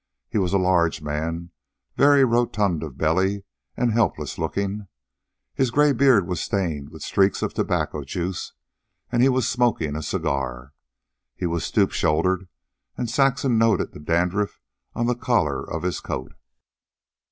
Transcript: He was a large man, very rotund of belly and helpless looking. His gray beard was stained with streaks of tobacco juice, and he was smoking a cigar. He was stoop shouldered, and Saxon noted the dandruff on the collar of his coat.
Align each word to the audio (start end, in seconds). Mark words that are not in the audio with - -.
He 0.27 0.39
was 0.39 0.51
a 0.51 0.57
large 0.57 1.03
man, 1.03 1.51
very 1.95 2.23
rotund 2.25 2.81
of 2.81 2.97
belly 2.97 3.43
and 3.77 3.91
helpless 3.93 4.39
looking. 4.39 4.87
His 5.53 5.69
gray 5.69 5.91
beard 5.91 6.25
was 6.27 6.41
stained 6.41 6.89
with 6.89 7.03
streaks 7.03 7.43
of 7.43 7.53
tobacco 7.53 8.03
juice, 8.03 8.53
and 9.11 9.21
he 9.21 9.29
was 9.29 9.47
smoking 9.47 9.95
a 9.95 10.01
cigar. 10.01 10.73
He 11.35 11.45
was 11.45 11.63
stoop 11.63 11.91
shouldered, 11.91 12.47
and 12.97 13.11
Saxon 13.11 13.59
noted 13.59 13.91
the 13.91 13.99
dandruff 13.99 14.59
on 14.95 15.05
the 15.05 15.13
collar 15.13 15.61
of 15.63 15.83
his 15.83 15.99
coat. 15.99 16.33